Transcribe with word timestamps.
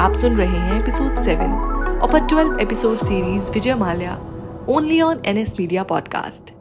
आप 0.00 0.12
सुन 0.12 0.36
रहे 0.36 0.58
हैं 0.58 0.80
episode 0.80 1.14
seven 1.14 1.52
of 2.02 2.14
a 2.16 2.18
twelve 2.28 2.58
episode 2.60 2.96
series 2.96 3.50
Vijay 3.52 3.74
Mallya 3.74 4.12
only 4.68 5.00
on 5.00 5.22
N 5.26 5.38
S 5.38 5.54
media 5.58 5.82
podcast 5.84 6.52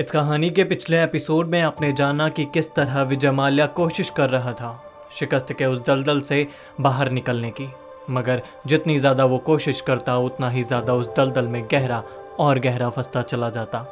इस 0.00 0.10
कहानी 0.10 0.50
के 0.50 0.64
पिछले 0.64 1.02
एपिसोड 1.02 1.48
में 1.48 1.60
आपने 1.62 1.92
जाना 1.92 2.28
कि 2.28 2.44
किस 2.44 2.72
तरह 2.74 3.02
विजय 3.02 3.30
माल्या 3.30 3.66
कोशिश 3.66 4.10
कर 4.10 4.30
रहा 4.30 4.52
था 4.52 4.72
शिकस्त 5.18 5.52
के 5.52 5.66
उस 5.66 5.84
दलदल 5.86 6.20
से 6.20 6.46
बाहर 6.80 7.10
निकलने 7.10 7.50
की। 7.50 7.68
मगर 8.10 8.42
जितनी 8.66 8.98
ज़्यादा 8.98 9.24
वो 9.24 9.38
कोशिश 9.38 9.80
करता, 9.80 10.16
उतना 10.18 10.48
ही 10.50 10.62
ज़्यादा 10.62 10.94
उस 10.94 11.08
दलदल 11.16 11.48
में 11.48 11.62
गहरा 11.72 12.02
और 12.38 12.58
गहरा 12.58 12.88
फंसता 12.88 13.22
चला 13.22 13.50
जाता। 13.50 13.86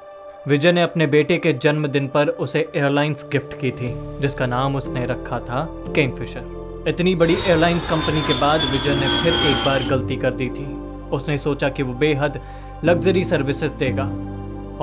विजय 0.49 0.73
ने 0.73 0.83
अपने 0.83 1.07
बेटे 1.07 1.37
के 1.39 1.53
जन्मदिन 1.53 2.09
पर 2.09 2.29
उसे 2.29 2.61
एयरलाइंस 2.77 3.25
गिफ्ट 3.33 3.59
की 3.61 3.71
थी, 3.71 3.95
जिसका 4.21 4.46
नाम 4.46 4.77
उसने 4.77 5.07
रखा 5.07 5.39
था 5.41 5.67
किंगफिशर 5.95 6.61
इतनी 6.89 7.14
बड़ी 7.14 7.35
एयरलाइंस 7.35 7.85
कंपनी 7.85 8.21
के 8.21 8.35
बाद 8.35 8.61
विजय 8.71 8.95
ने 8.95 9.09
फिर 9.23 9.35
एक 9.49 9.64
बार 9.67 9.82
गलती 9.89 10.17
कर 10.17 10.31
दी 10.31 10.49
थी। 10.49 10.64
उसने 11.13 11.36
सोचा 11.39 11.68
कि 11.68 11.82
वो 11.82 11.93
बेहद 11.95 12.40
लग्जरी 12.85 13.23
सर्विसेज़ 13.25 13.73
देगा 13.73 14.04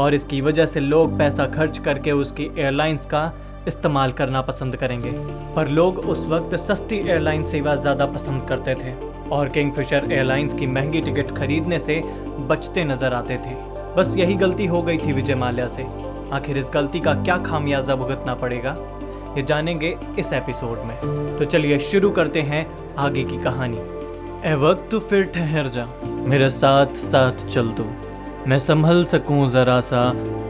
और 0.01 0.13
इसकी 0.13 0.39
वजह 0.41 0.65
से 0.65 0.79
लोग 0.79 1.17
पैसा 1.17 1.45
खर्च 1.47 1.77
करके 1.77 2.11
उसकी 2.11 2.49
एयरलाइंस 2.57 3.05
का 3.05 3.31
इस्तेमाल 3.67 4.11
करना 4.11 4.41
पसंद 4.41 4.75
करेंगे। 4.75 5.11
पर 5.55 5.67
लोग 5.69 5.97
उस 5.99 6.19
वक्त 6.27 6.55
सस्ती 6.57 6.97
एयरलाइन 6.99 7.43
सेवा 7.45 7.75
ज़्यादा 7.75 8.05
पसंद 8.05 8.47
करते 8.49 8.75
थे 8.75 8.93
और 9.29 9.49
किंगफिशर 9.49 10.11
एयरलाइंस 10.11 10.53
की 10.53 10.67
महँगी 10.67 11.01
टिकट 11.01 11.35
खरीदने 11.37 11.79
से 11.79 12.01
बचते 12.49 12.83
नज़र 12.83 13.13
आते 13.13 13.37
थे। 13.37 13.55
बस 13.95 14.13
यही 14.17 14.35
गलती 14.35 14.65
हो 14.65 14.81
गई 14.81 14.97
थी 14.97 15.11
विजय 15.11 15.35
माल्या 15.35 15.67
से। 15.67 15.85
आखिर 16.33 16.57
इस 16.57 16.65
गलती 16.73 16.99
का 16.99 17.13
क्या 17.15 17.37
खामियाजा 17.43 17.95
भुगतना 17.95 18.35
पड़ेगा? 18.35 18.75
ये 19.29 19.41
जानेंगे 19.43 19.95
इस 20.19 20.31
एपिसोड 20.33 20.79
में। 20.79 20.95
तो 21.39 21.45
चलिए 21.45 21.79
शुरू 21.81 22.09
करते 22.11 22.41
हैं 22.41 22.65
आगे 22.97 23.23
की 23.23 23.41
कहानी। 23.43 23.77
ए 24.43 24.53
वक्त 24.55 24.95
फिर 25.09 25.23
ठहर 25.25 25.67
जा, 25.67 25.85
मेरे 26.03 26.49
साथ 26.49 26.95
साथ 27.03 27.45
चल 27.47 27.69
तू 27.69 27.85
मैं 28.47 28.59
संभल 28.59 29.03
सकूँ 29.05 29.49
जरा 29.51 29.79
सा, 29.81 30.01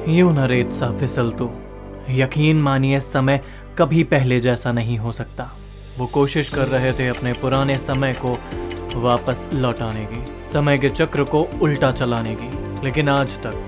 यूँ 0.08 0.34
न 0.34 0.46
रेत 0.48 0.72
सा 0.72 0.92
फिसल 1.00 1.32
तू 1.32 1.50
यकीन 2.10 2.62
मानिए, 2.62 3.00
समय 3.00 3.42
कभी 3.78 4.04
पहले 4.04 4.40
जैसा 4.40 4.72
नहीं 4.72 4.98
हो 4.98 5.12
सकता। 5.12 5.50
वो 5.98 6.06
कोशिश 6.06 6.50
कर 6.50 6.68
रहे 6.68 6.92
थे 6.94 7.08
अपने 7.08 7.34
पुराने 7.34 7.76
समय 7.76 8.14
को 8.26 9.00
वापस 9.00 9.42
लौटाने 9.54 10.06
की, 10.06 10.24
समय 10.54 10.78
के 10.78 10.90
चक्र 10.90 11.24
को 11.24 11.48
उल्टा 11.62 11.92
चलाने 11.92 12.36
की, 12.36 12.50
लेकिन 12.86 13.10
आज 13.10 13.38
तक, 13.44 13.64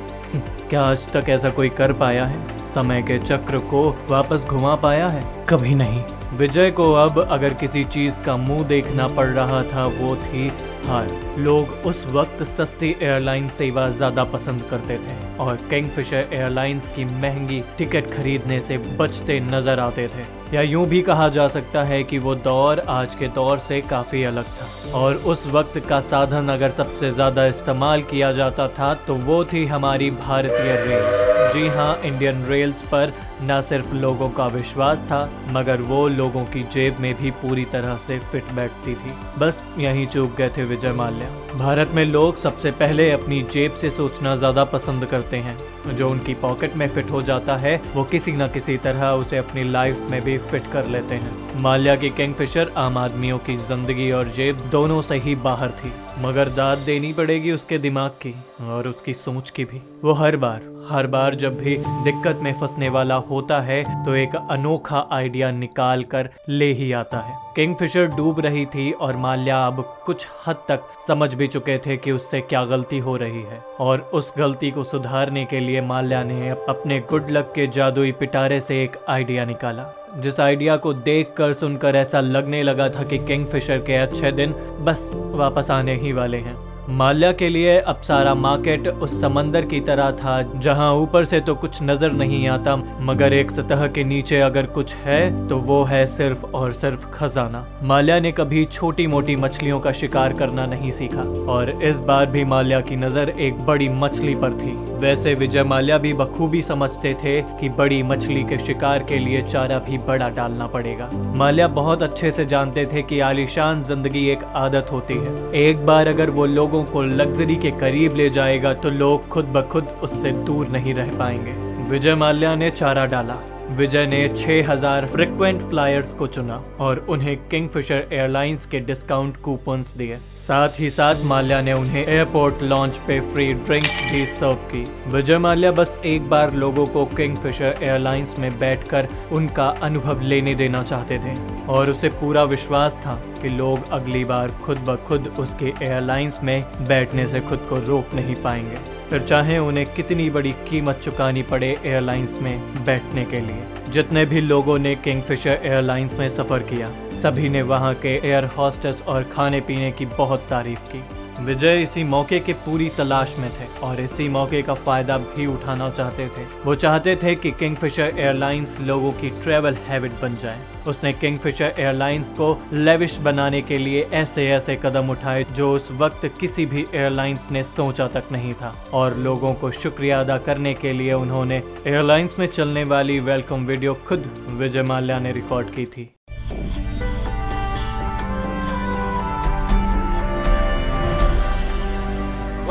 क्या 0.69 0.83
आज 0.83 1.11
तक 1.11 1.30
ऐसा 1.30 1.49
कोई 1.49 1.69
कर 1.69 1.93
पाया 1.93 2.25
है? 2.25 2.39
समय 2.72 3.02
के 3.02 3.19
चक्र 3.19 3.59
को 3.69 3.89
वापस 4.09 4.41
घुमा 4.41 4.75
पाया 4.77 5.08
है? 5.08 5.23
कभी 5.50 5.75
नहीं। 5.75 6.03
विजय 6.38 6.69
को 6.72 6.91
अब 6.94 7.19
अगर 7.22 7.53
किसी 7.53 7.83
चीज़ 7.86 8.19
का 8.25 8.36
मुँह 8.38 8.64
देखना 8.67 9.08
पड़ 9.08 9.27
रहा 9.27 9.61
था 9.64 9.86
वो 9.88 10.16
थी 10.16 10.47
हार। 10.86 11.08
लोग 11.39 11.86
उस 11.86 12.05
वक्त 12.09 12.44
सस्ती 12.47 12.95
एयरलाइन 13.02 13.47
सेवा 13.49 13.88
ज़्यादा 13.89 14.23
पसंद 14.25 14.61
करते 14.69 14.97
थे 14.97 15.16
और 15.38 15.55
किंगफिशर 15.69 16.30
एयरलाइंस 16.33 16.88
की 16.88 17.05
महँगी 17.05 17.59
टिकट 17.77 18.11
खरीदने 18.11 18.59
से 18.59 18.77
बचते 18.99 19.39
नज़र 19.42 19.80
आते 19.80 20.08
थे। 20.08 20.25
या 20.55 20.61
यूँ 20.61 20.86
भी 20.88 21.02
कहा 21.02 21.27
जा 21.30 21.47
सकता 21.47 21.83
है 21.83 22.03
कि 22.03 22.19
वो 22.19 22.36
दौर 22.38 22.80
आज 22.89 23.16
के 23.16 23.27
दौर 23.30 23.58
से 23.59 23.81
काफ़ी 23.81 24.23
अलग 24.23 24.45
था। 24.53 24.97
और 24.99 25.16
उस 25.25 25.45
वक्त 25.47 25.77
का 25.89 25.99
साधन 26.03 26.49
अगर 26.49 26.72
सबसे 26.72 27.09
ज़्यादा 27.09 27.45
इस्तेमाल 27.45 28.02
किया 28.03 28.31
जाता 28.31 28.67
था 28.69 28.94
तो 29.08 29.16
वो 29.17 29.44
थी 29.45 29.66
हमारी 29.66 30.09
भारतीय 30.19 30.75
रेल। 30.88 31.30
जी 31.53 31.67
हाँ 31.67 32.02
इंडियन 32.05 32.44
रेल्स 32.45 32.81
पर 32.81 33.11
न 33.44 33.59
सिर्फ़ 33.61 33.94
लोगों 33.94 34.30
का 34.30 34.45
विश्वास 34.47 34.97
था, 35.07 35.19
मगर 35.52 35.81
वो 35.81 36.08
लोगों 36.08 36.43
की 36.45 36.59
जेब 36.73 36.99
में 36.99 37.13
भी 37.16 37.31
पूरी 37.41 37.66
तरह 37.66 37.97
से 38.08 38.19
फिट 38.21 38.52
बैठती 38.53 38.93
थी। 38.95 39.13
बस 39.39 39.63
यहीं 39.77 40.05
चूक 40.08 40.35
गए 40.35 40.49
थे 40.49 40.63
विजय 40.63 40.91
माल्या। 40.91 41.30
भारत 41.58 41.91
में 41.95 42.03
लोग 42.05 42.38
सबसे 42.38 42.71
पहले 42.71 43.09
अपनी 43.11 43.41
जेब 43.52 43.75
से 43.75 43.89
सोचना 43.89 44.35
ज़्यादा 44.35 44.63
पसंद 44.63 45.05
करते 45.05 45.37
हैं। 45.37 45.58
जो 45.98 46.09
उनकी 46.09 46.33
पॉकेट 46.33 46.76
में 46.76 46.87
फिट 46.89 47.11
हो 47.11 47.21
जाता 47.21 47.58
है, 47.58 47.76
वो 47.95 48.03
किसी 48.03 48.31
न 48.31 48.47
किसी 48.47 48.77
तरह 48.77 49.08
उसे 49.08 49.37
अपनी 49.37 49.64
लाइफ 49.71 50.08
में 50.11 50.21
भी 50.21 50.37
फिट 50.37 50.71
कर 50.73 50.86
लेते 50.86 51.15
हैं। 51.15 51.61
माल्या 51.61 51.95
की 51.95 52.09
किंगफिशर 52.11 52.71
आम 52.77 52.97
आदमियों 52.97 53.37
की 53.39 53.58
ज़िंदगी 53.58 54.11
और 54.11 54.27
जेब 54.30 54.70
दोनों 54.71 55.02
से 55.02 55.15
ही 55.17 55.36
बाहर 55.43 55.70
थी। 55.80 55.92
मगर 56.21 56.49
दाद 56.49 56.77
देनी 56.77 57.11
पड़ेगी 57.14 57.52
उसके 57.52 57.77
दिमाग 57.77 58.11
की 58.21 58.33
और 58.64 58.87
उसकी 58.87 59.14
सोच 59.14 59.49
की 59.49 59.65
भी। 59.65 59.82
वो 60.04 60.14
हर 60.14 60.36
बार 60.37 60.70
हर 60.89 61.08
बार 61.08 61.36
जब 61.36 61.58
भी 61.59 61.76
दिक्कत 62.05 62.39
में 62.43 62.52
फंसने 62.54 62.87
वाला 62.89 63.15
होता 63.30 63.59
है 63.61 63.83
तो 64.05 64.15
एक 64.15 64.36
अनोखा 64.36 65.05
आइडिया 65.11 65.52
निकाल 65.52 66.04
कर 66.04 66.30
ले 66.49 66.71
ही 66.73 66.92
आता 66.92 67.20
है। 67.20 67.36
किंगफिशर 67.55 68.05
डूब 68.08 68.39
रही 68.39 68.65
थी 68.65 68.92
और 68.92 69.17
माल्या 69.17 69.59
अब 69.67 69.83
कुछ 70.05 70.26
हद 70.48 70.64
तक 70.70 70.87
समझ 71.08 71.33
भी 71.33 71.48
चुके 71.48 71.77
थे 71.77 71.98
कि 71.98 72.11
उससे 72.11 72.42
क्या 72.42 72.64
गलती 72.65 72.99
हो 72.99 73.15
रही 73.17 73.42
है। 73.42 73.61
और 73.80 73.99
उस 74.14 74.33
गलती 74.38 74.71
को 74.71 74.83
सुधारने 74.83 75.45
के 75.45 75.59
लिए 75.59 75.82
माल्या 75.82 76.23
ने 76.23 76.49
अपने 76.49 76.99
गुड 77.09 77.32
लक 77.32 77.52
के 77.55 77.67
जादुई 77.67 78.11
पिटारे 78.11 78.59
से 78.61 78.83
एक 78.83 78.98
आइडिया 79.09 79.45
निकाला। 79.45 79.86
जिस 80.17 80.39
आइडिया 80.39 80.76
को 80.77 80.93
देख 80.93 81.33
कर 81.38 81.53
सुनकर 81.53 81.95
ऐसा 81.95 82.20
लगने 82.21 82.64
लगा 82.64 82.89
था 82.89 83.03
कि 83.03 83.17
किंगफिशर 83.17 83.77
के 83.77 83.95
अच्छे 83.95 84.32
दिन 84.32 84.53
बस 84.80 85.09
वापस 85.36 85.70
आने 85.71 85.95
ही 85.95 86.11
वाले 86.14 86.38
हैं। 86.39 86.58
माल्या 86.89 87.32
के 87.32 87.48
लिए 87.49 87.77
अब 87.80 88.02
सारा 88.04 88.33
मार्केट 88.36 88.88
उस 88.88 89.20
समंदर 89.22 89.66
की 89.66 89.80
तरह 89.80 90.11
था, 90.14 90.42
जहाँ 90.60 90.94
ऊपर 90.95 91.26
से 91.26 91.39
तो 91.39 91.55
कुछ 91.55 91.82
नज़र 91.83 92.11
नहीं 92.11 92.48
आता, 92.48 92.76
मगर 93.02 93.33
एक 93.33 93.52
सतह 93.52 93.88
के 93.88 94.04
नीचे 94.04 94.39
अगर 94.42 94.66
कुछ 94.67 94.94
है 94.95 95.48
तो 95.48 95.58
वो 95.60 95.83
है 95.83 96.05
सिर्फ़ 96.08 96.45
और 96.45 96.73
सिर्फ़ 96.73 97.05
खजाना। 97.10 97.66
माल्या 97.83 98.20
ने 98.20 98.32
कभी 98.32 98.66
छोटी 98.67 99.08
मोटी 99.08 99.36
मछलियों 99.36 99.80
का 99.80 99.92
शिकार 99.94 100.33
करना 100.33 100.66
नहीं 100.66 100.92
सीखा, 100.92 101.23
और 101.52 101.70
इस 101.83 102.00
बार 102.02 102.26
भी 102.26 102.44
माल्या 102.45 102.80
की 102.82 102.95
नज़र 102.98 103.30
एक 103.30 103.66
बड़ी 103.66 103.89
मछली 103.92 104.36
पर 104.36 104.54
थी। 104.54 104.76
वैसे 105.02 105.34
विजय 105.34 105.64
माल्या 105.64 105.98
भी 105.98 106.12
बखूबी 106.14 106.62
समझते 106.62 107.14
थे 107.14 107.42
कि 107.60 107.70
बड़ी 107.70 108.02
मछली 108.04 108.44
के 108.44 108.58
शिकार 108.58 109.04
के 109.04 109.20
लिए 109.20 109.42
चारा 109.44 109.78
भी 109.80 109.98
बड़ा 110.08 110.28
डालना 110.30 110.67
पड़ेगा। 110.67 111.10
माल्या 111.38 111.67
बहुत 111.70 112.04
अच्छे 112.04 112.32
से 112.32 112.45
जानते 112.45 112.86
थे 112.86 113.02
कि 113.02 113.20
आलिशान 113.22 113.84
ज़िंदगी 113.84 114.26
एक 114.30 114.44
आदत 114.56 114.92
होती 114.92 115.14
है। 115.16 115.52
एक 115.62 115.86
बार 115.86 116.08
अगर 116.08 116.30
वो 116.30 116.45
लोगों 116.48 116.84
को 116.84 117.02
लग्जरी 117.04 117.56
के 117.56 117.72
करीब 117.80 118.16
ले 118.16 118.30
जाएगा 118.30 118.73
तो 118.73 118.89
लोग 118.92 119.28
खुद 119.28 119.45
ब 119.48 119.67
खुद 119.72 119.88
उससे 120.04 120.32
दूर 120.44 120.67
नहीं 120.67 120.94
रह 120.94 121.18
पाएँगे। 121.20 121.52
विजय 121.89 122.16
माल्या 122.16 122.56
ने 122.56 122.70
चारा 122.72 123.06
डाला। 123.06 123.38
विजय 123.77 124.05
ने 124.05 124.17
6000 124.30 125.05
फ्रिक्वेंट 125.05 125.61
फ्लायर्स 125.61 126.14
को 126.14 126.27
चुना 126.27 126.55
और 126.80 127.05
उन्हें 127.09 127.36
किंगफिशर 127.49 128.07
एयरलाइंस 128.12 128.65
के 128.65 128.80
डिस्काउंट 128.80 129.38
कूपन्स 129.38 129.94
दिए। 129.94 130.18
साथ 130.48 130.80
ही 130.80 130.89
साथ 130.89 131.24
माल्या 131.25 131.62
ने 131.62 131.74
उन्हें 131.74 132.06
एयरपोर्ट 132.06 132.63
लॉन्च 132.63 132.98
पे 132.98 133.19
फ्री 133.31 133.54
ड्रिंक्स 133.54 134.12
भी 134.12 134.25
सर्व 134.25 134.54
की। 134.54 134.83
विजय 135.07 135.38
माल्या 135.38 135.71
बस 135.71 136.00
एक 136.06 136.30
बार 136.30 136.54
लोगों 136.54 136.86
को 136.86 137.06
किंगफिशर 137.06 137.75
एयरलाइंस 137.81 138.36
में 138.39 138.59
बैठकर 138.59 139.07
उनका 139.31 139.68
अनुभव 139.81 140.21
लेने 140.21 140.56
देना 140.56 140.83
चाहते 140.83 141.19
थे 141.19 141.65
और 141.68 141.89
उसे 141.89 142.09
पूरा 142.09 142.44
विश्वास 142.44 142.95
था 142.95 143.19
कि 143.42 143.50
लोग 143.50 143.89
अगली 143.92 144.24
बार 144.24 144.51
खुद 144.63 144.77
ब 144.77 144.95
खुद 145.07 145.33
उसके 145.39 145.74
एयरलाइंस 145.81 146.39
में 146.44 146.63
बैठने 146.88 147.27
से 147.27 147.39
खुद 147.39 147.68
को 147.69 147.75
रोक 147.86 148.13
नहीं 148.15 148.36
पाएँगे। 148.36 149.00
फिर 149.12 149.22
चाहे 149.22 149.57
उन्हें 149.57 149.86
कितनी 149.86 150.30
बड़ी 150.30 150.51
कीमत 150.69 151.01
चुकानी 151.04 151.42
पड़े 151.44 151.68
एयरलाइंस 151.86 152.38
में 152.42 152.86
बैठने 152.86 153.25
के 153.25 153.39
लिए। 153.39 153.92
जितने 153.92 154.25
भी 154.25 154.42
लोगों 154.42 154.77
ने 154.80 154.95
किंगफिशर 154.95 155.60
एयरलाइंस 155.63 156.13
में 156.13 156.30
सफ़र 156.30 156.60
किया, 156.60 156.88
सभी 157.21 157.50
ने 157.50 157.62
वहाँ 157.62 157.94
के 157.95 158.16
एयर 158.27 158.45
हॉस्टेस 158.57 159.01
और 159.01 159.24
खाने 159.24 159.62
पीने 159.62 159.92
की 159.92 160.06
बहुत 160.06 160.48
तारीफ़ 160.50 160.88
की। 160.92 161.04
विजय 161.41 161.81
इसी 161.81 162.03
मौके 162.03 162.39
के 162.39 162.53
पूरी 162.63 162.88
तलाश 162.89 163.35
में 163.39 163.50
थे 163.50 163.65
और 163.83 164.00
इसी 164.01 164.27
मौके 164.29 164.62
का 164.62 164.74
फ़ायदा 164.74 165.18
भी 165.18 165.45
उठाना 165.45 165.89
चाहते 165.89 166.27
थे। 166.27 166.44
वो 166.65 166.75
चाहते 166.75 167.15
थे 167.15 167.35
कि 167.35 167.51
किंगफिशर 167.51 168.13
एयरलाइंस 168.18 168.77
लोगों 168.81 169.12
की 169.12 169.29
ट्रेवल 169.41 169.77
हैबिट 169.88 170.12
बन 170.21 170.35
जाए। 170.35 170.59
उसने 170.88 171.13
किंगफिशर 171.13 171.74
एयरलाइंस 171.79 172.29
को 172.29 172.57
लेविश 172.73 173.17
बनाने 173.19 173.61
के 173.61 173.77
लिए 173.77 174.07
ऐसे 174.13 174.47
ऐसे 174.51 174.75
कदम 174.75 175.09
उठाए 175.09 175.45
जो 175.55 175.73
उस 175.73 175.91
वक्त 175.91 176.31
किसी 176.39 176.65
भी 176.65 176.85
एयरलाइंस 176.93 177.47
ने 177.51 177.63
सोचा 177.63 178.07
तक 178.07 178.31
नहीं 178.31 178.53
था। 178.53 178.75
और 178.94 179.17
लोगों 179.19 179.53
को 179.53 179.71
शुक्रिया 179.73 180.19
अदा 180.19 180.37
करने 180.37 180.73
के 180.73 180.94
लिए 180.94 181.13
उन्होंने 181.13 181.61
एयरलाइंस 181.87 182.39
में 182.39 182.47
चलने 182.47 182.83
वाली 182.85 183.19
वेलकम 183.19 183.65
वीडियो 183.65 183.94
खुद 184.07 184.31
विजय 184.49 184.83
माल्या 184.83 185.19
ने 185.19 185.31
रिकॉर्ड 185.31 185.75
की 185.75 185.85
थी। 185.85 186.09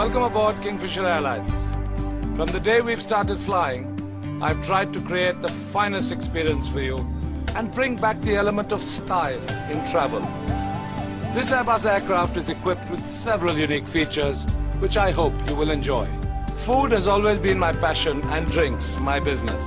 Welcome 0.00 0.22
aboard 0.22 0.62
Kingfisher 0.62 1.06
Airlines. 1.06 1.74
From 2.34 2.46
the 2.46 2.58
day 2.58 2.80
we've 2.80 3.02
started 3.02 3.38
flying, 3.38 3.84
I've 4.42 4.64
tried 4.64 4.94
to 4.94 5.00
create 5.02 5.42
the 5.42 5.52
finest 5.52 6.10
experience 6.10 6.66
for 6.66 6.80
you 6.80 6.96
and 7.54 7.70
bring 7.70 7.96
back 7.96 8.18
the 8.22 8.34
element 8.34 8.72
of 8.72 8.80
style 8.80 9.42
in 9.70 9.86
travel. 9.90 10.20
This 11.34 11.50
Airbus 11.50 11.84
aircraft 11.84 12.38
is 12.38 12.48
equipped 12.48 12.90
with 12.90 13.06
several 13.06 13.58
unique 13.58 13.86
features 13.86 14.46
which 14.78 14.96
I 14.96 15.10
hope 15.10 15.34
you 15.46 15.54
will 15.54 15.70
enjoy. 15.70 16.08
Food 16.56 16.92
has 16.92 17.06
always 17.06 17.38
been 17.38 17.58
my 17.58 17.72
passion 17.72 18.22
and 18.28 18.50
drinks 18.50 18.98
my 19.00 19.20
business. 19.20 19.66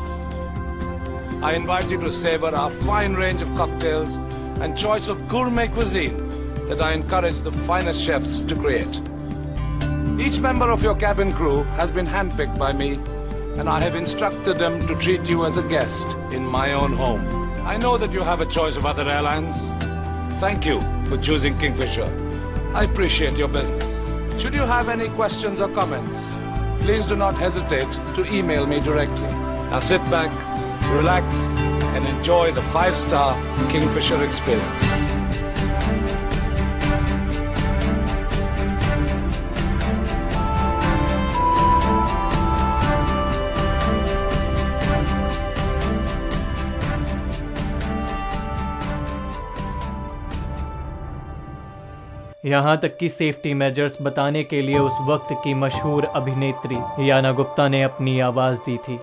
I 1.44 1.54
invite 1.56 1.92
you 1.92 2.00
to 2.00 2.10
savor 2.10 2.48
our 2.48 2.72
fine 2.72 3.14
range 3.14 3.44
of 3.44 3.56
cocktails 3.56 4.16
and 4.62 4.76
choice 4.76 5.10
of 5.10 5.28
gourmet 5.28 5.68
cuisine 5.68 6.18
that 6.66 6.82
I 6.82 6.94
encourage 6.94 7.42
the 7.42 7.52
finest 7.52 8.02
chefs 8.02 8.42
to 8.42 8.56
create. 8.56 9.00
Each 10.20 10.40
member 10.40 10.70
of 10.70 10.84
your 10.84 10.94
cabin 10.96 11.32
crew 11.32 11.64
has 11.76 11.90
been 11.90 12.06
handpicked 12.06 12.58
by 12.58 12.72
me, 12.72 13.00
and 13.58 13.68
I 13.68 13.80
have 13.80 13.96
instructed 13.96 14.58
them 14.58 14.80
to 14.86 14.96
treat 14.96 15.28
you 15.28 15.44
as 15.44 15.58
a 15.58 15.64
guest 15.64 16.16
in 16.32 16.46
my 16.46 16.74
own 16.74 16.94
home. 16.94 17.26
I 17.66 17.78
know 17.78 17.98
that 17.98 18.14
you 18.14 18.22
have 18.22 18.40
a 18.40 18.46
choice 18.46 18.78
of 18.78 18.86
other 18.86 19.10
airlines. 19.10 19.72
Thank 20.40 20.68
you 20.68 20.82
for 21.06 21.18
choosing 21.18 21.58
Kingfisher. 21.58 22.06
I 22.76 22.84
appreciate 22.84 23.38
your 23.38 23.48
business. 23.48 24.16
Should 24.40 24.54
you 24.54 24.62
have 24.62 24.88
any 24.88 25.10
questions 25.10 25.60
or 25.60 25.70
comments, 25.70 26.38
please 26.86 27.08
do 27.08 27.16
not 27.16 27.34
hesitate 27.34 27.92
to 28.16 28.26
email 28.32 28.68
me 28.68 28.82
directly. 28.82 29.32
Now 29.72 29.80
sit 29.80 30.02
back, 30.12 30.32
relax, 30.94 31.36
and 31.96 32.06
enjoy 32.06 32.52
the 32.52 32.62
five 32.62 32.96
star 32.96 33.36
Kingfisher 33.70 34.24
experience. 34.24 35.23
यहाँ 52.46 52.78
तक 52.82 52.98
कि 52.98 53.10
safety 53.10 53.54
measures 53.54 53.98
बताने 54.02 54.44
के 54.44 54.62
लिए 54.62 54.80
उस 54.80 54.98
वक्त 55.08 55.34
की 55.44 55.54
मशहूर 55.54 56.06
अभिनेत्री 56.06 57.10
याना 57.10 57.32
गुप्ता 57.34 57.68
ने 57.68 57.82
अपनी 57.84 58.20
आवाज़ 58.30 58.60
दी 58.66 58.78
थी 58.88 59.00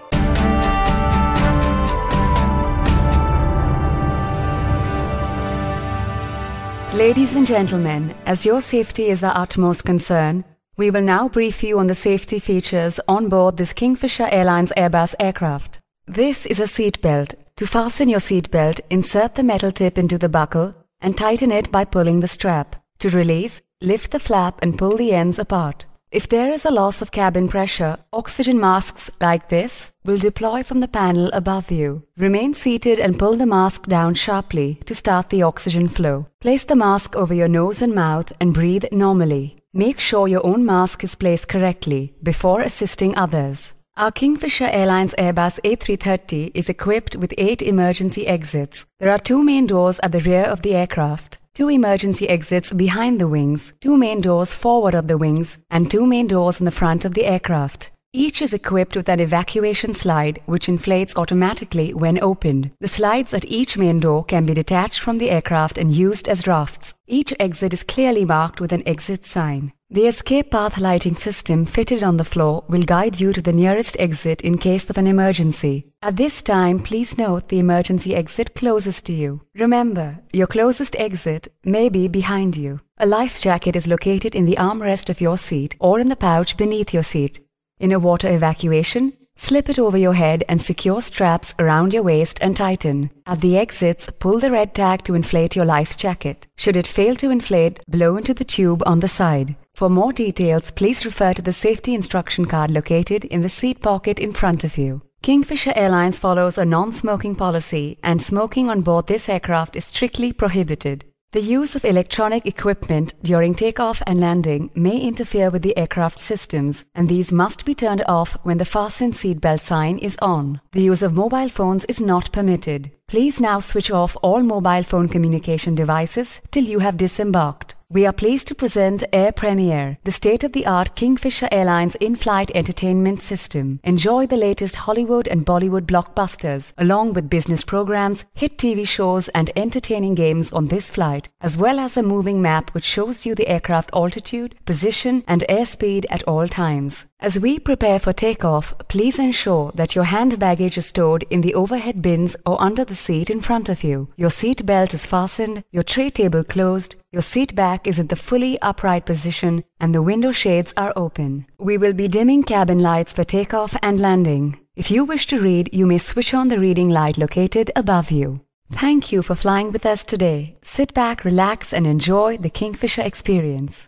Ladies 6.93 7.37
and 7.37 7.47
gentlemen, 7.47 8.15
as 8.27 8.45
your 8.45 8.61
safety 8.61 9.05
is 9.11 9.23
our 9.23 9.35
utmost 9.43 9.85
concern, 9.85 10.43
we 10.77 10.91
will 10.91 11.07
now 11.09 11.29
brief 11.29 11.63
you 11.63 11.79
on 11.79 11.87
the 11.87 11.95
safety 11.95 12.41
features 12.41 12.99
on 13.07 13.29
board 13.29 13.57
this 13.59 13.73
Kingfisher 13.73 14.27
Airlines 14.39 14.73
Airbus 14.77 15.15
aircraft. 15.21 15.79
This 16.09 16.45
is 16.47 16.59
a 16.59 16.67
seat 16.67 17.01
belt. 17.01 17.35
To 17.59 17.67
fasten 17.67 18.09
your 18.09 18.21
seat 18.21 18.51
belt, 18.51 18.81
insert 18.91 19.37
the 19.37 19.45
metal 19.45 19.71
tip 19.71 19.99
into 19.99 20.19
the 20.19 20.29
buckle 20.29 20.75
and 21.01 21.17
tighten 21.17 21.53
it 21.53 21.71
by 21.71 21.85
pulling 21.85 22.21
the 22.21 22.29
strap. 22.29 22.80
To 23.00 23.08
release, 23.08 23.62
lift 23.81 24.11
the 24.11 24.19
flap 24.19 24.58
and 24.62 24.76
pull 24.76 24.97
the 24.97 25.14
ends 25.14 25.38
apart. 25.38 25.87
If 26.12 26.29
there 26.29 26.52
is 26.52 26.67
a 26.67 26.70
loss 26.70 27.00
of 27.00 27.12
cabin 27.12 27.49
pressure, 27.49 27.97
oxygen 28.12 28.61
masks 28.61 29.11
like 29.23 29.49
this 29.49 29.93
will 30.05 30.19
deploy 30.19 30.62
from 30.62 30.81
the 30.81 30.88
panel 30.88 31.31
above 31.32 31.70
you. 31.70 32.02
Remain 32.19 32.52
seated 32.52 32.99
and 32.99 33.19
pull 33.19 33.35
the 33.35 33.47
mask 33.47 33.85
down 33.85 34.14
sharply 34.14 34.81
to 34.85 34.94
start 34.94 35.31
the 35.31 35.43
oxygen 35.43 35.88
flow. 35.88 36.26
Place 36.41 36.64
the 36.64 36.76
mask 36.76 37.17
over 37.17 37.32
your 37.32 37.49
nose 37.49 37.81
and 37.81 37.94
mouth 37.94 38.32
and 38.38 38.52
breathe 38.52 38.85
normally. 38.93 39.56
Make 39.73 39.99
sure 39.99 40.29
your 40.29 40.44
own 40.44 40.67
mask 40.67 41.03
is 41.03 41.14
placed 41.14 41.49
correctly 41.49 42.12
before 42.23 42.61
assisting 42.61 43.17
others. 43.17 43.73
Our 43.96 44.11
Kingfisher 44.11 44.69
Airlines 44.70 45.14
Airbus 45.17 45.58
A330 45.64 46.50
is 46.55 46.69
equipped 46.69 47.17
with 47.17 47.32
eight 47.38 47.62
emergency 47.62 48.26
exits. 48.26 48.85
There 48.99 49.11
are 49.11 49.19
two 49.19 49.43
main 49.43 49.67
doors 49.67 50.00
at 50.03 50.12
the 50.12 50.20
rear 50.20 50.44
of 50.44 50.62
the 50.62 50.75
aircraft 50.75 51.40
two 51.55 51.69
emergency 51.69 52.29
exits 52.29 52.73
behind 52.73 53.20
the 53.20 53.29
wings, 53.29 53.73
two 53.81 53.97
main 53.97 54.20
doors 54.20 54.55
forward 54.55 54.94
of 54.94 55.06
the 55.06 55.19
wings, 55.19 55.58
and 55.70 55.91
two 55.91 56.06
main 56.06 56.26
doors 56.26 56.61
in 56.61 56.64
the 56.64 56.70
front 56.70 57.05
of 57.05 57.14
the 57.14 57.25
aircraft. 57.25 57.91
Each 58.12 58.43
is 58.43 58.53
equipped 58.53 58.97
with 58.97 59.09
an 59.09 59.21
evacuation 59.21 59.95
slide 59.95 60.43
which 60.47 60.69
inflates 60.69 61.15
automatically 61.15 61.95
when 61.95 62.21
opened. 62.21 62.73
The 62.81 62.89
slides 62.89 63.33
at 63.33 63.45
each 63.45 63.79
main 63.79 64.01
door 64.01 64.25
can 64.25 64.47
be 64.47 64.53
detached 64.53 64.99
from 64.99 65.19
the 65.19 65.31
aircraft 65.31 65.79
and 65.79 65.93
used 65.93 66.29
as 66.29 66.45
rafts. 66.45 66.95
Each 67.07 67.33
exit 67.39 67.73
is 67.73 67.85
clearly 67.85 68.25
marked 68.25 68.61
with 68.61 68.73
an 68.73 68.83
exit 68.85 69.25
sign. 69.25 69.73
The 69.91 70.09
escape 70.09 70.51
path 70.51 70.79
lighting 70.79 71.15
system 71.15 71.65
fitted 71.65 72.03
on 72.03 72.17
the 72.17 72.25
floor 72.25 72.65
will 72.69 72.83
guide 72.83 73.21
you 73.21 73.33
to 73.33 73.41
the 73.41 73.53
nearest 73.53 73.97
exit 74.01 74.41
in 74.43 74.59
case 74.59 74.91
of 74.91 74.99
an 74.99 75.06
emergency. 75.06 75.87
At 76.03 76.17
this 76.17 76.43
time, 76.43 76.81
please 76.81 77.17
note 77.17 77.49
the 77.49 77.61
emergency 77.61 78.17
exit 78.17 78.56
closest 78.56 79.06
to 79.06 79.13
you. 79.13 79.43
Remember, 79.55 80.19
your 80.33 80.49
closest 80.49 80.97
exit 80.97 81.47
may 81.65 81.89
be 81.89 82.09
behind 82.09 82.56
you. 82.56 82.81
A 82.99 83.06
life 83.06 83.41
jacket 83.41 83.77
is 83.77 83.87
located 83.87 84.35
in 84.35 84.47
the 84.47 84.56
armrest 84.56 85.11
of 85.11 85.21
your 85.21 85.39
seat 85.39 85.77
or 85.79 86.01
in 86.01 86.09
the 86.09 86.17
pouch 86.17 86.56
beneath 86.56 86.93
your 86.93 87.05
seat. 87.05 87.41
In 87.81 87.93
a 87.93 87.99
water 87.99 88.29
evacuation, 88.29 89.15
slip 89.37 89.71
it 89.71 89.79
over 89.79 89.97
your 89.97 90.12
head 90.12 90.44
and 90.50 90.61
secure 90.61 91.00
straps 91.00 91.55
around 91.59 91.94
your 91.94 92.03
waist 92.03 92.38
and 92.43 92.55
tighten. 92.55 93.11
At 93.27 93.41
the 93.41 93.56
exits, 93.56 94.11
pull 94.11 94.38
the 94.38 94.50
red 94.50 94.75
tag 94.75 95.03
to 95.05 95.15
inflate 95.15 95.56
your 95.56 95.65
life 95.65 95.97
jacket. 95.97 96.47
Should 96.59 96.77
it 96.77 96.87
fail 96.87 97.17
to 97.17 97.31
inflate, 97.31 97.81
blow 97.88 98.19
into 98.19 98.35
the 98.35 98.44
tube 98.44 98.82
on 98.85 99.00
the 99.00 99.09
side. 99.09 99.56
For 99.75 99.88
more 99.88 100.12
details, 100.12 100.71
please 100.73 101.06
refer 101.06 101.32
to 101.32 101.41
the 101.41 101.55
safety 101.55 101.94
instruction 101.94 102.44
card 102.44 102.71
located 102.71 103.25
in 103.25 103.41
the 103.41 103.49
seat 103.49 103.81
pocket 103.81 104.19
in 104.19 104.35
front 104.35 104.62
of 104.62 104.77
you. 104.77 105.00
Kingfisher 105.23 105.73
Airlines 105.75 106.19
follows 106.19 106.59
a 106.59 106.67
non 106.67 106.93
smoking 106.93 107.35
policy, 107.35 107.99
and 108.03 108.21
smoking 108.21 108.69
on 108.69 108.82
board 108.82 109.06
this 109.06 109.27
aircraft 109.27 109.75
is 109.75 109.87
strictly 109.87 110.35
prohibited. 110.35 111.06
The 111.32 111.41
use 111.41 111.77
of 111.77 111.85
electronic 111.85 112.44
equipment 112.44 113.15
during 113.23 113.55
takeoff 113.55 114.03
and 114.05 114.19
landing 114.19 114.69
may 114.75 114.99
interfere 114.99 115.49
with 115.49 115.62
the 115.62 115.79
aircraft 115.79 116.19
systems, 116.19 116.85
and 116.93 117.09
these 117.09 117.31
must 117.31 117.65
be 117.65 117.73
turned 117.73 118.03
off 118.09 118.37
when 118.43 118.59
the 118.59 118.65
fasten 118.65 119.12
seatbelt 119.12 119.61
sign 119.61 119.99
is 119.99 120.19
on. 120.21 120.61
The 120.73 120.82
use 120.82 121.03
of 121.03 121.15
mobile 121.15 121.49
phones 121.49 121.85
is 121.85 122.00
not 122.00 122.32
permitted. 122.32 122.91
Please 123.06 123.41
now 123.41 123.61
switch 123.61 123.93
off 123.93 124.17
all 124.23 124.43
mobile 124.43 124.82
phone 124.82 125.09
communication 125.09 125.77
devices 125.77 126.41
till 126.50 126.65
you 126.65 126.81
have 126.81 126.97
disembarked. 126.97 127.77
We 127.93 128.07
are 128.07 128.13
pleased 128.13 128.47
to 128.47 128.55
present 128.55 129.03
Air 129.13 129.33
Premiere, 129.33 129.99
the 130.05 130.13
state 130.13 130.45
of 130.45 130.53
the 130.53 130.65
art 130.65 130.95
Kingfisher 130.95 131.49
Airlines 131.51 131.97
in 131.97 132.15
flight 132.15 132.53
entertainment 132.55 133.21
system. 133.21 133.81
Enjoy 133.83 134.29
the 134.29 134.37
latest 134.37 134.77
Hollywood 134.77 135.27
and 135.27 135.45
Bollywood 135.45 135.87
blockbusters, 135.87 136.73
along 136.79 137.15
with 137.15 137.29
business 137.29 137.65
programs, 137.65 138.25
hit 138.33 138.59
TV 138.59 138.87
shows, 138.87 139.29
and 139.31 139.51
entertaining 139.57 140.15
games 140.15 140.53
on 140.53 140.69
this 140.69 140.89
flight, 140.89 141.31
as 141.41 141.57
well 141.57 141.81
as 141.81 141.97
a 141.97 142.03
moving 142.05 142.41
map 142.41 142.71
which 142.75 142.85
shows 142.85 143.27
you 143.27 143.35
the 143.35 143.49
aircraft 143.49 143.91
altitude, 143.93 144.55
position, 144.67 145.25
and 145.27 145.43
airspeed 145.49 146.05
at 146.11 146.23
all 146.29 146.47
times. 146.47 147.07
As 147.19 147.41
we 147.41 147.59
prepare 147.59 147.99
for 147.99 148.13
takeoff, 148.13 148.73
please 148.87 149.19
ensure 149.19 149.73
that 149.75 149.95
your 149.95 150.05
hand 150.05 150.39
baggage 150.39 150.79
is 150.79 150.87
stored 150.87 151.25
in 151.29 151.41
the 151.41 151.55
overhead 151.55 152.01
bins 152.01 152.37
or 152.47 152.59
under 152.63 152.85
the 152.85 152.95
seat 152.95 153.29
in 153.29 153.41
front 153.41 153.69
of 153.69 153.83
you. 153.83 154.09
Your 154.17 154.31
seat 154.31 154.65
belt 154.65 154.95
is 154.95 155.05
fastened, 155.05 155.65
your 155.71 155.83
tray 155.83 156.09
table 156.09 156.45
closed, 156.45 156.95
your 157.13 157.21
seat 157.21 157.55
back 157.55 157.80
is 157.85 158.00
in 158.00 158.07
the 158.07 158.16
fully 158.16 158.59
upright 158.62 159.06
position, 159.06 159.64
and 159.80 159.94
the 159.94 160.02
window 160.02 160.31
shades 160.31 160.74
are 160.78 160.94
open. 160.95 161.45
We 161.57 161.78
will 161.78 161.94
be 161.94 162.07
dimming 162.07 162.44
cabin 162.44 162.80
lights 162.80 163.14
for 163.14 163.24
takeoff 163.24 163.76
and 163.81 164.00
landing. 164.00 164.59
If 164.76 164.92
you 164.92 165.06
wish 165.06 165.28
to 165.28 165.40
read, 165.40 165.69
you 165.74 165.85
may 165.85 165.97
switch 165.97 166.33
on 166.33 166.50
the 166.50 166.59
reading 166.59 166.90
light 166.90 167.18
located 167.18 167.71
above 167.76 168.12
you. 168.12 168.42
Thank 168.71 169.12
you 169.12 169.21
for 169.21 169.35
flying 169.35 169.71
with 169.71 169.85
us 169.85 170.04
today. 170.04 170.57
Sit 170.64 170.94
back, 170.94 171.24
relax, 171.24 171.71
and 171.74 171.88
enjoy 171.88 172.38
the 172.38 172.50
Kingfisher 172.50 173.02
experience. 173.02 173.85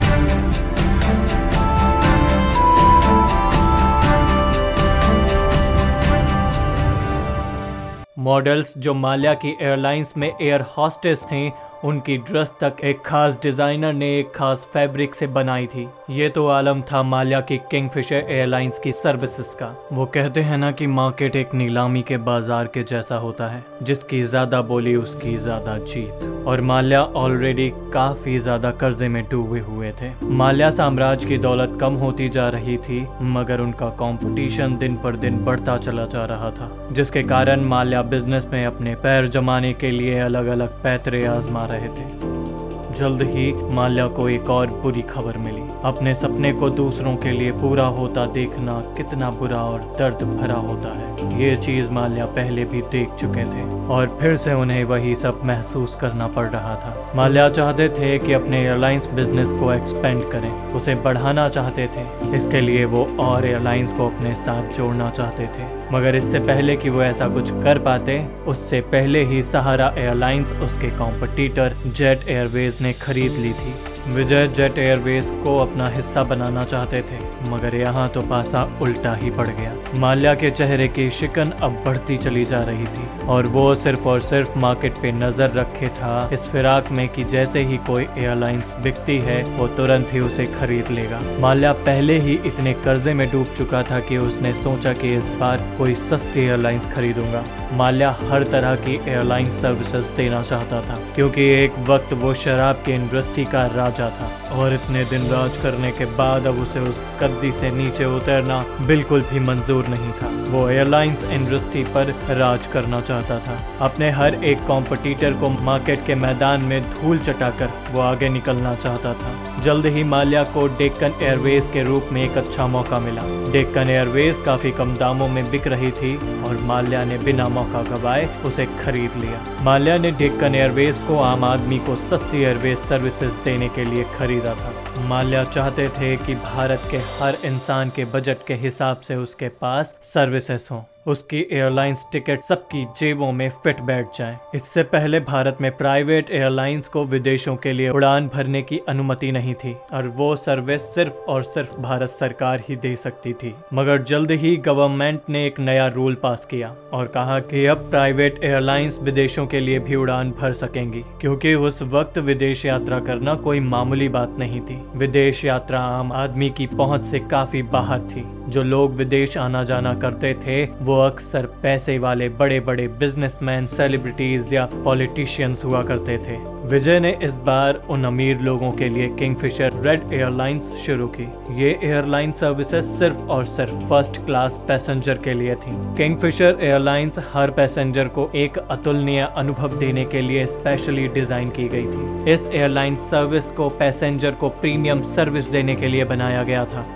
Models 8.20 8.74
जो 8.78 8.94
माल्या 8.94 9.34
की 9.34 9.50
airlines 9.62 10.14
में 10.18 10.28
air 10.42 10.62
hostess 10.62 11.22
थे 11.32 11.50
उनकी 11.85 12.17
dress 12.19 12.51
तक 12.61 12.77
एक 12.85 13.01
खास 13.07 13.39
designer 13.43 13.93
ने 13.93 14.09
एक 14.19 14.31
खास 14.35 14.67
फैब्रिक 14.73 15.15
से 15.15 15.27
बनाई 15.29 15.67
थी। 15.67 15.89
ये 16.11 16.29
तो 16.29 16.47
आलम 16.49 16.83
था 16.83 17.03
माल्या 17.03 17.41
की 17.41 17.57
किंगफिशर 17.71 18.27
एयरलाइंस 18.29 18.79
की 18.79 18.93
सर्विसेज़ 18.95 19.55
का। 19.57 19.75
वो 19.93 20.07
कहते 20.15 20.41
हैं 20.41 20.59
ना 20.59 20.71
कि 20.73 20.87
मार्केट 20.89 21.37
एक 21.37 21.55
नीलामी 21.55 22.03
के 22.03 22.17
बाज़ार 22.19 22.67
के 22.67 22.83
जैसा 22.83 23.17
होता 23.17 23.49
है, 23.49 23.63
जिसकी 23.83 24.23
ज़्यादा 24.25 24.61
बोली 24.63 24.95
उसकी 24.97 25.37
ज़्यादा 25.39 25.77
जीत। 25.79 26.45
और 26.47 26.61
माल्या 26.61 27.03
ऑलरेडी 27.03 27.69
काफ़ी 27.93 28.39
ज़्यादा 28.39 28.71
कर्जे 28.73 29.09
में 29.09 29.23
डूबे 29.31 29.61
हुए 29.61 29.91
थे। 30.01 30.11
माल्या 30.27 30.71
साम्राज्य 30.73 31.29
की 31.29 31.39
दौलत 31.39 31.77
कम 31.81 31.95
होती 31.97 32.29
जा 32.29 32.49
रही 32.49 32.77
थी, 32.79 33.01
मगर 33.33 33.61
उनका 33.61 33.89
कंपटीशन 33.99 34.77
दिन 34.79 34.97
पर 34.97 35.17
दिन 35.17 35.45
बढ़ता 35.45 35.77
चला 35.79 36.07
जा 36.07 36.25
रहा 36.25 36.51
था, 36.53 36.71
जिसके 36.93 37.23
कारण 37.25 37.65
माल्या 37.67 38.03
बिज़नेस 38.05 38.47
में 38.53 38.65
अपने 38.67 38.95
पैर 38.97 39.29
जमाने 39.29 39.73
के 39.75 39.91
लिए 39.91 40.19
अलग 40.21 40.47
अलग 40.49 40.83
पैतरे 40.83 41.25
आजमा 41.27 41.67
रहे 41.73 41.89
थे। 41.89 42.95
जल्द 42.95 43.23
ही 43.23 43.53
माल्या 43.53 44.09
को 44.09 44.29
एक 44.29 44.51
और 44.51 44.67
बुरी 44.67 45.03
खबर 45.03 45.37
मिली। 45.39 45.72
अपने 45.85 46.15
सपने 46.15 46.53
को 46.53 46.71
दूसरों 46.71 47.17
के 47.17 47.31
लिए 47.31 47.53
पूरा 47.53 47.85
होता 47.85 48.27
देखना 48.27 48.73
कितना 48.97 49.31
बुरा 49.31 49.57
और 49.57 49.79
दर्द 49.99 50.23
भरा 50.41 50.55
होता 50.55 50.99
है। 50.99 51.43
ये 51.43 51.57
चीज़ 51.57 51.91
माल्या 51.91 52.27
पहले 52.27 52.65
भी 52.65 52.83
देख 52.83 53.09
चुके 53.21 53.45
थे 53.45 53.63
और 53.87 54.19
फिर 54.21 54.37
से 54.37 54.53
उन्हें 54.53 54.85
वही 54.85 55.15
सब 55.15 55.41
महसूस 55.45 55.95
करना 56.01 56.27
पड़ 56.27 56.47
रहा 56.47 56.75
था। 56.75 57.13
माल्या 57.17 57.49
चाहते 57.51 57.89
थे 57.89 58.19
कि 58.19 58.33
अपने 58.33 58.61
एयरलाइंस 58.61 59.07
बिज़नेस 59.07 59.49
को 59.49 59.73
एक्सपेंड 59.73 60.23
करें। 60.33 60.51
उसे 60.73 60.95
बढ़ाना 60.95 61.49
चाहते 61.49 61.87
थे। 61.87 62.37
इसके 62.37 62.61
लिए 62.61 62.85
वो 62.85 63.17
और 63.21 63.47
एयरलाइंस 63.47 63.93
को 63.93 64.07
अपने 64.07 64.35
साथ 64.35 64.79
जोड़ना 64.79 65.11
चाहते 65.11 65.45
थे। 65.45 65.71
मगर 65.93 66.17
इससे 66.17 66.39
पहले 66.39 66.77
कि 66.77 66.91
वो 66.91 67.03
ऐसा 67.03 67.29
कुछ 67.29 67.51
कर 67.51 67.79
पाते, 67.79 68.27
उससे 68.47 68.81
पहले 68.81 69.25
ही 69.25 69.43
सहारा 69.43 69.95
एयरलाइंस, 69.99 70.49
उसके 70.49 70.91
कॉम्पिटिटर 70.91 71.75
जेट 71.87 72.29
एयरवेज 72.29 72.79
ने 72.81 72.93
खरीद 72.93 73.33
ली 73.33 73.53
थी। 73.53 73.92
विजय 74.07 74.47
जेट 74.47 74.79
एयरवेज 74.79 75.27
को 75.45 75.57
अपना 75.59 75.87
हिस्सा 75.89 76.23
बनाना 76.25 76.65
चाहते 76.65 77.01
थे, 77.01 77.19
मगर 77.51 77.75
यहाँ 77.75 78.09
तो 78.09 78.23
पासा 78.23 78.63
उल्टा 78.83 79.15
ही 79.15 79.31
पड़ 79.31 79.47
गया। 79.49 79.75
माल्या 80.01 80.35
के 80.35 80.51
चेहरे 80.51 80.89
की 80.89 81.09
शिकन 81.11 81.51
अब 81.63 81.83
बढ़ती 81.85 82.17
चली 82.19 82.45
जा 82.45 82.61
रही 82.61 82.87
थी, 82.87 83.07
और 83.27 83.47
वो 83.47 83.75
सिर्फ़ 83.75 84.09
और 84.09 84.21
सिर्फ़ 84.21 84.59
मार्केट 84.59 84.99
पे 84.99 85.13
नज़र 85.13 85.53
रखे 85.53 85.89
था। 85.91 86.29
इस 86.33 86.45
फिराक 86.45 86.91
में 86.93 87.09
कि 87.09 87.25
जैसे 87.25 87.63
ही 87.63 87.77
कोई 87.87 88.07
एयरलाइंस 88.19 88.73
बिकती 88.83 89.19
है, 89.19 89.43
वो 89.59 89.67
तुरंत 89.77 90.13
ही 90.13 90.21
उसे 90.21 90.47
खरीद 90.49 90.91
लेगा। 90.91 91.21
माल्या 91.41 91.73
पहले 91.83 92.19
ही 92.19 92.35
इतने 92.47 92.73
कर्जे 92.85 93.15
में 93.15 93.27
डूब 93.33 93.55
चुका 93.59 93.83
था 93.83 94.01
कि 94.01 94.19
उसने 94.19 94.53
सोचा 94.55 94.93
कि 94.95 95.15
इस 95.17 95.31
बार 95.41 95.65
कोई 95.79 95.95
सस्ती 95.95 96.41
एयरलाइंस 96.41 96.93
खरीदूँगा। 96.95 97.45
माल्या 97.77 98.11
हर 98.23 98.45
तरह 98.47 98.75
की 98.77 98.99
एयरलाइन 99.07 99.53
सर्विसेज़ 99.55 100.17
देना 100.17 100.43
चाहता 100.43 100.81
था, 100.81 101.01
क्योंकि 101.15 101.49
एक 101.55 101.79
वक्त 101.89 102.13
वो 102.15 102.35
शराब 102.37 102.83
की 102.87 102.93
इंडस्ट्री 102.93 103.45
का 103.45 103.67
राजा 103.67 103.91
था 103.93 104.31
और 104.53 104.75
इतने 104.75 105.05
दिन 105.05 105.27
राज 105.27 105.57
करने 105.57 105.91
के 105.93 106.05
बाद 106.05 106.47
अब 106.47 106.61
उसे 106.61 106.81
उस 106.81 107.01
गद्दी 107.21 107.53
से 107.53 107.71
नीचे 107.71 108.05
उतरना 108.05 108.65
बिल्कुल 108.87 109.21
भी 109.21 109.41
मंजूर 109.41 109.87
नहीं 109.87 110.13
था। 110.13 110.31
वो 110.51 110.69
एयरलाइंस 110.69 111.25
इंडस्ट्री 111.25 111.85
पर 111.85 112.15
राज 112.37 112.67
करना 112.67 113.01
चाहता 113.01 113.39
था। 113.39 113.59
अपने 113.81 114.11
हर 114.11 114.35
एक 114.45 114.67
कॉम्पिटिटर 114.67 115.33
को 115.33 115.49
मार्केट 115.63 116.07
के 116.07 116.15
मैदान 116.15 116.65
में 116.65 116.83
धूल 116.83 117.19
चटाकर 117.19 117.71
वो 117.93 118.01
आगे 118.01 118.29
निकलना 118.29 118.75
चाहता 118.75 119.13
था। 119.15 119.61
जल्द 119.63 119.87
ही 119.87 120.05
माल्या 120.05 120.43
को 120.45 120.67
डेक्कन 120.67 121.13
एयरवेज 121.23 121.69
के 121.73 121.83
रूप 121.83 122.09
में 122.13 122.23
एक 122.25 122.37
अच्छा 122.39 122.67
मौका 122.67 122.99
मिला। 122.99 123.23
डेक्कन 123.53 123.91
एयरवेज 123.91 124.41
काफ़ी 124.47 124.71
कम 124.71 124.95
दामों 124.95 125.29
में 125.29 125.51
बिक 125.51 125.67
रही 125.67 125.91
थी 125.91 126.17
और 126.45 126.57
माल्या 126.63 127.05
ने 127.05 127.19
बिना 127.19 127.49
मौका 127.49 127.83
गवाए 127.83 128.29
उसे 128.45 128.67
खरीद 128.85 129.17
लिया। 129.17 129.45
माल्या 129.63 129.97
ने 129.99 130.11
डेक्कन 130.11 130.55
एयरवेज 130.55 130.99
को 130.99 131.19
आम 131.19 131.45
आदमी 131.45 131.79
को 131.79 131.95
सस्ती 131.95 132.43
एयरवेज 132.43 132.79
सर्विसेज़ 132.79 133.33
देने 133.45 133.69
के 133.69 133.82
लिए 133.85 134.05
खरीदा 134.05 134.55
था। 134.55 135.01
माल्या 135.01 135.45
चाहते 135.45 135.89
थे 135.89 136.17
कि 136.17 136.35
भारत 136.35 136.83
के 136.91 136.97
हर 136.97 137.35
इंसान 137.45 137.91
के 137.91 138.05
बजट 138.05 138.37
के 138.47 138.55
हिसाब 138.55 139.01
से 139.01 139.17
उसके 139.17 139.49
पास 139.49 139.95
सर्विसेज़ 140.03 140.69
हों। 140.71 140.83
उसकी 141.07 141.39
एयरलाइंस 141.53 142.05
टिकट 142.13 142.43
सबकी 142.43 142.85
जेबों 142.99 143.31
में 143.33 143.49
फिट 143.63 143.81
बैठ 143.81 144.19
जाए। 144.19 144.37
इससे 144.55 144.83
पहले 144.83 145.21
भारत 145.21 145.59
में 145.61 145.71
प्राइवेट 145.77 146.31
एयरलाइंस 146.31 146.89
को 146.89 147.05
विदेशों 147.05 147.55
के 147.57 147.73
लिए 147.73 147.89
उड़ान 147.91 148.29
भरने 148.29 148.63
की 148.63 148.81
अनुमति 148.89 149.31
नहीं 149.33 149.55
थी, 149.55 149.75
और 149.93 150.07
वो 150.09 150.35
सर्विस 150.37 150.83
सिर्फ़ 150.95 151.31
और 151.31 151.43
सिर्फ़ 151.45 151.75
भारत 151.81 152.11
सरकार 152.11 152.63
ही 152.69 152.77
दे 152.77 152.95
सकती 152.97 153.33
थी। 153.33 153.55
मगर 153.75 154.03
जल्द 154.03 154.31
ही 154.33 154.57
गवर्नमेंट 154.57 155.21
ने 155.29 155.47
एक 155.47 155.59
नया 155.61 155.87
रूल 155.89 156.15
पास 156.15 156.47
किया, 156.51 156.75
और 156.93 157.07
कहा 157.07 157.39
कि 157.41 157.65
अब 157.67 157.89
प्राइवेट 157.91 158.39
एयरलाइंस 158.45 158.99
विदेशों 159.03 159.47
के 159.47 159.61
लिए 159.61 159.79
भी 159.79 159.95
उड़ान 159.95 160.31
भर 160.31 160.53
सकेंगी, 160.53 161.05
क्योंकि 161.21 161.55
उस 161.55 161.83
वक्त 161.83 162.19
विदेश 162.21 162.65
यात्रा 162.67 163.01
करना 163.01 163.35
कोई 163.41 163.61
मामूली 163.63 164.09
बात 164.11 164.37
नहीं 164.39 164.61
थी। 164.61 164.81
विदेश 164.97 165.45
यात्रा 165.45 165.81
आम 165.81 166.13
आदमी 166.13 166.51
की 166.51 166.67
पहुँच 166.69 167.05
से 167.05 167.19
काफ़ी 167.21 167.63
बाहर 167.73 168.01
थी, 168.07 168.25
जो 168.49 168.63
लोग 168.63 168.95
विदेश 168.95 169.37
आना 169.39 169.65
जाना 169.65 169.95
करते 169.95 170.35
थे, 170.37 170.65
वो 170.83 170.92
अक्सर 171.01 171.47
पैसे 171.63 171.99
वाले 171.99 172.29
बड़े 172.29 172.59
बड़े 172.61 172.87
बिजनेसमैन 173.01 173.67
सेलिब्रिटीज 173.67 174.53
या 174.55 174.65
पॉलिटिशियंस 174.75 175.65
हुआ 175.65 175.83
करते 175.83 176.19
थे। 176.19 176.37
विजय 176.69 176.99
ने 177.01 177.17
इस 177.23 177.33
बार 177.47 177.81
उन 177.91 178.05
अमीर 178.05 178.41
लोगों 178.41 178.71
के 178.73 178.89
लिए 178.89 179.09
किंगफिशर 179.09 179.73
रेड 179.83 180.13
एयरलाइंस 180.13 180.71
शुरू 180.87 181.07
की। 181.17 181.27
ये 181.63 181.71
एयरलाइन 181.85 182.33
सर्विसेज़ 182.33 182.87
सिर्फ़ 182.99 183.17
और 183.17 183.45
सिर्फ़ 183.45 183.73
फ़र्स्ट 183.89 184.17
क्लास 184.27 184.59
पैसेंजर 184.69 185.19
के 185.19 185.35
लिए 185.35 185.55
थी। 185.55 185.77
किंगफिशर 185.97 186.59
एयरलाइंस 186.61 187.19
हर 187.35 187.51
पैसेंजर 187.51 188.09
को 188.09 188.31
एक 188.35 188.59
अतुलनीय 188.59 189.29
अनुभव 189.37 189.79
देने 189.79 190.05
के 190.05 190.21
लिए 190.21 190.47
स्पेशली 190.47 191.07
डिज़ाइन 191.09 191.51
की 191.51 191.69
गई 191.69 191.85
थी। 191.85 192.33
इस 192.33 192.49
एयरलाइन 192.53 192.97
सर्विस 193.11 193.53
को 193.53 193.69
पैसेंजर 193.69 194.31
को 194.31 194.49
प्रीमियम 194.49 195.03
सर्विस 195.15 195.49
देने 195.49 195.75
के 195.75 195.89
लिए 195.89 196.05
बनाया 196.05 196.43
गया 196.43 196.65
था। 196.65 196.87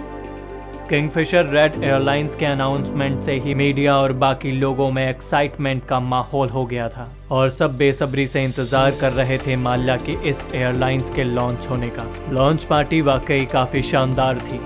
किंगफिशर 0.89 1.47
रेड 1.47 1.83
एयरलाइंस 1.85 2.35
के 2.35 2.47
अनाउंसमेंट 2.47 3.21
से 3.23 3.33
ही 3.41 3.55
मीडिया 3.55 3.97
और 3.97 4.13
बाकी 4.15 4.53
लोगों 4.53 4.91
में 4.91 5.09
एक्साइटमेंट 5.09 5.85
का 5.87 5.99
माहौल 6.01 6.49
हो 6.49 6.65
गया 6.67 6.89
था 6.89 7.09
और 7.31 7.51
सब 7.51 7.77
बेसब्री 7.79 8.27
से 8.27 8.45
इंतज़ार 8.45 8.91
कर 9.01 9.13
रहे 9.13 9.39
थे 9.39 9.57
माल्या 9.57 9.97
की 9.99 10.13
इस 10.29 10.41
एयरलाइंस 10.55 11.11
के 11.11 11.25
लॉन्च 11.25 11.67
होने 11.71 11.89
का। 11.89 12.07
लॉन्च 12.33 12.65
पार्टी 12.65 13.01
वाकई 13.03 13.45
काफ़ी 13.53 13.83
शानदार 13.83 14.39
थी। 14.41 14.61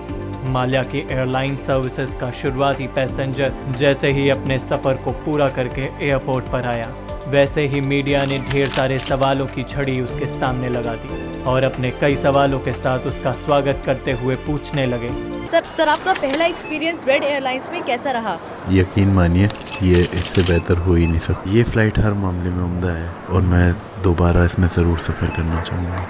माल्या 0.50 0.82
की 0.84 0.98
एयरलाइन 1.00 1.56
सर्विसेज़ 1.66 2.16
का 2.18 2.30
शुरुआती 2.32 2.86
पैसेंजर 2.94 3.52
जैसे 3.78 4.12
ही 4.12 4.28
अपने 4.30 4.58
सफ़र 4.60 5.02
को 5.04 5.10
पूरा 5.24 5.48
करके 5.50 5.88
एयरपोर्ट 6.00 6.52
पर 6.52 6.66
आया। 6.66 6.94
वैसे 7.28 7.66
ही 7.68 7.80
मीडिया 7.80 8.24
ने 8.26 8.38
ढेर 8.50 8.68
सारे 8.68 8.98
सवालों 8.98 9.46
की 9.46 9.62
छड़ी 9.70 10.00
उसके 10.00 10.26
सामने 10.38 10.68
लगा 10.68 10.94
दी 11.02 11.42
और 11.50 11.64
अपने 11.64 11.90
कई 12.00 12.16
सवालों 12.16 12.58
के 12.60 12.72
साथ 12.72 13.06
उसका 13.06 13.32
स्वागत 13.32 13.82
करते 13.86 14.12
हुए 14.12 14.34
पूछने 14.46 14.86
लगे। 14.86 15.10
सर 15.50 15.64
सर 15.76 15.88
आपका 15.88 16.12
पहला 16.12 16.46
एक्सपीरियंस 16.46 17.04
रेड 17.08 17.24
एयरलाइंस 17.24 17.70
में 17.72 17.82
कैसा 17.84 18.10
रहा? 18.10 18.38
यकीन 18.70 19.08
मानिए 19.14 19.48
ये 19.82 20.08
इससे 20.14 20.42
बेहतर 20.52 20.78
हो 20.86 20.94
ही 20.94 21.06
नहीं 21.06 21.18
सकता। 21.18 21.50
ये 21.50 21.62
फ़्लाइट 21.62 21.98
हर 21.98 22.14
मामले 22.22 22.50
में 22.50 22.62
उम्दा 22.64 22.92
है 22.92 23.10
और 23.30 23.42
मैं 23.42 23.72
दोबारा 24.02 24.44
इसमें 24.44 24.68
ज़रूर 24.68 24.98
सफ़र 24.98 25.36
करना 25.36 25.62
चाहूँगा। 25.62 26.06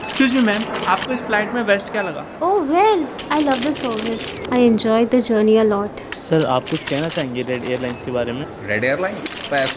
एक्सक्यूज 0.00 0.34
मी 0.34 0.42
मैम 0.42 0.62
आपको 0.88 1.12
इस 1.12 1.20
फ़्लाइट 1.20 1.54
में 1.54 1.62
वेस्ट 1.62 1.92
क्या 1.92 2.02
लगा? 2.02 2.24
Oh 2.42 2.54
well, 2.72 3.06
I 3.30 3.40
love 3.48 3.64
the 3.66 3.74
service. 3.80 4.28
I 4.52 4.62
enjoyed 4.68 5.10
the 5.16 5.22
journey 5.30 5.58
a 5.64 5.68
lot. 5.72 6.06
Sir 6.28 6.46
आप 6.46 6.70
कुछ 6.70 6.88
कहना 6.90 7.08
चाहेंगे 7.08 7.42
रेड 7.42 7.70
एयरलाइंस 7.70 8.02
के 8.02 8.10
बारे 8.10 8.32
में? 8.32 8.46
Red 8.68 8.88
Airline, 8.92 9.20
Fire 9.50 9.68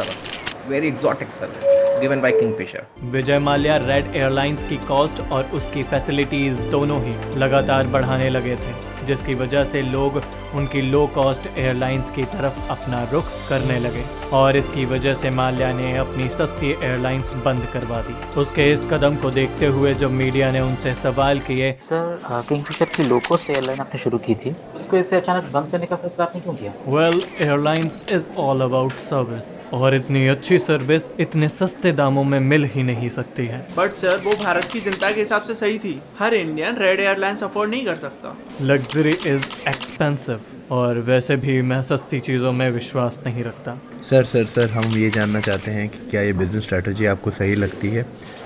Very 0.66 0.88
exotic 0.88 1.30
service 1.30 1.66
given 2.02 2.22
by 2.22 2.30
Kingfisher. 2.32 2.82
Vijay 3.12 3.40
Mallya 3.40 3.76
Red 3.78 4.06
Airlines 4.16 4.64
की 4.64 4.78
कॉस्ट 4.88 5.20
और 5.32 5.50
उसकी 5.54 5.82
फैसिलिटीज़ 5.84 6.62
दोनों 6.72 7.00
ही 7.04 7.16
लगातार 7.40 7.88
बढ़ाने 7.88 8.30
लगे 8.30 8.56
थे 8.56 9.06
जिसकी 9.08 9.34
वजह 9.36 9.64
से 9.72 9.82
लोग 9.82 10.22
उनकी 10.56 10.82
लो 10.82 11.06
कॉस्ट 11.16 11.48
एयरलाइंस 11.58 12.12
की 12.12 12.24
तरफ़ 12.36 12.62
अपना 12.72 13.04
रुख 13.12 13.32
करने 13.50 13.80
लगे 13.80 14.04
और 14.34 14.58
इसकी 14.58 14.86
वजह 14.86 15.16
से 15.16 15.30
माल्या 15.40 15.72
ने 15.74 15.96
अपनी 15.98 16.28
सस्ती 16.30 16.72
एयरलाइंस 16.72 17.34
बंद 17.46 17.66
करवा 17.74 18.02
दी। 18.02 18.16
उसके 18.42 18.72
इस 18.74 18.86
कदम 18.92 19.16
को 19.16 19.32
देखते 19.32 19.66
हुए 19.78 19.94
जब 19.96 20.12
मीडिया 20.22 20.52
ने 20.52 20.62
उनसे 20.62 20.94
सवाल 21.02 21.40
किए 21.50 21.72
सर 21.90 22.44
किंगफिशर 22.50 22.86
की 22.96 23.10
लो 23.10 23.20
कॉस्ट 23.28 23.50
एयरलाइन 23.50 23.80
आपने 23.80 24.00
शुरू 24.04 24.18
की 24.28 24.36
थी 24.36 24.56
उसको 24.76 24.98
इसे 24.98 25.16
अचानक 25.16 25.52
बंद 25.54 25.72
करने 25.72 25.86
का 25.86 25.96
फैसला 25.96 26.26
आपने 26.26 26.42
क्यों 26.42 26.56
किया? 26.56 26.74
Well 26.88 27.22
airlines 27.42 28.00
is 28.12 28.38
all 28.38 28.62
about 28.62 28.94
service 29.10 29.62
और 29.74 29.96
इतनी 29.96 30.28
अच्छी 30.28 30.58
सर्विस 30.60 31.04
इतने 31.20 31.48
सस्ते 31.50 31.92
दामों 31.92 32.24
में 32.24 32.40
मिल 32.40 32.66
ही 32.66 32.84
नहीं 32.84 33.10
सकती 33.10 33.46
है। 33.46 33.60
बट 33.78 33.92
सर 33.92 34.18
वो 34.18 34.32
भारत 34.44 34.66
की 34.74 34.80
जनता 34.80 35.12
के 35.12 35.20
हिसाब 35.20 35.42
से 35.42 35.54
सही 35.54 35.80
थी। 35.80 36.00
हर 36.20 36.34
इंडियन 36.34 36.76
रेड 36.76 37.00
एयरलाइंस 37.00 37.44
अफोर्ड 37.44 37.70
नहीं 37.70 37.86
कर 37.86 37.96
सकता। 37.96 38.36
लग्जरी 38.62 39.10
इज़ 39.10 39.48
एक्सपेंसिव 39.70 40.40
और 40.72 41.00
वैसे 41.00 41.36
भी 41.36 41.62
मैं 41.62 41.82
सस्ती 41.84 42.20
चीज़ों 42.20 42.52
में 42.52 42.70
विश्वास 42.72 43.20
नहीं 43.26 43.44
रखता। 43.44 43.78
सर 44.04 44.24
सर 44.24 44.46
सर 44.46 44.70
हम 44.70 44.92
ये 44.92 45.10
जानना 45.10 45.40
चाहते 45.40 45.72
हैं 45.72 45.90
कि 45.90 46.10
क्या 46.10 46.22
ये 46.22 46.34
बिज़नेस 46.34 46.64
स्ट्रैटेजी 46.64 47.06
आपको 47.06 47.30
सही 47.32 47.56
लगती 47.56 47.90
है? 47.90 48.06